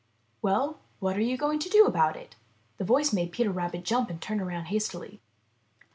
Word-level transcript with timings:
''Well, 0.43 0.77
what 0.99 1.15
are 1.15 1.21
you 1.21 1.37
going 1.37 1.59
to 1.59 1.69
do 1.69 1.85
about 1.85 2.15
it?" 2.15 2.35
The 2.77 2.83
voice 2.83 3.13
made 3.13 3.31
Peter 3.31 3.53
jump 3.83 4.09
and 4.09 4.19
turn 4.19 4.41
around 4.41 4.65
hastily. 4.73 5.21